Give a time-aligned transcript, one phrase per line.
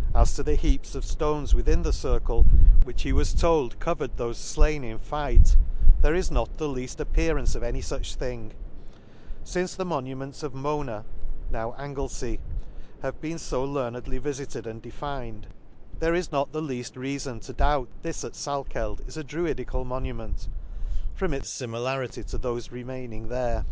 [0.22, 2.44] —As to the heaps of flones within the circle,
[2.82, 5.56] which he was told covered thofe flain in fight,
[6.00, 8.48] there is not the leafl appearance of any fuch thing.
[8.48, 8.56] t—
[9.44, 11.04] Since the monuments of Mona,
[11.52, 12.40] now Anglefie,
[13.02, 15.46] have been fq learnedly vifited and de N 2 fined, Mafoji's Charaftaqus.
[15.46, 15.46] ioo An Excursion to fined,
[16.00, 20.16] there is not the leaft reafon to doubt this at Salkeld is a druidical monu
[20.16, 20.48] ment,
[21.14, 23.64] from its fimilarity to thofe re maining there.